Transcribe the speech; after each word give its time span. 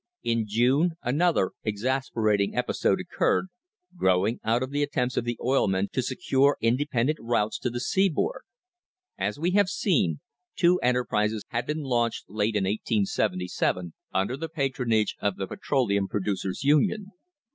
"* 0.13 0.23
In 0.23 0.45
June 0.47 0.93
another 1.03 1.51
exasperating 1.63 2.55
episode 2.55 2.99
occurred, 2.99 3.49
growing 3.95 4.39
out 4.43 4.63
of 4.63 4.71
the 4.71 4.81
attempts 4.81 5.15
of 5.15 5.25
the 5.25 5.37
oil 5.39 5.67
men 5.67 5.89
to 5.93 6.01
secure 6.01 6.57
independent 6.59 7.19
routes 7.21 7.59
to 7.59 7.69
the 7.69 7.79
seaboard. 7.79 8.41
As 9.19 9.37
we 9.37 9.51
have 9.51 9.69
seen, 9.69 10.19
two 10.55 10.79
enterprises 10.79 11.43
had 11.49 11.67
been 11.67 11.83
launched 11.83 12.25
late 12.31 12.55
in 12.55 12.63
1877 12.63 13.93
under 14.11 14.35
the 14.35 14.49
patronage 14.49 15.15
of 15.21 15.35
the 15.35 15.45
Petroleum 15.45 16.07
Producers' 16.07 16.63
Union. 16.63 17.11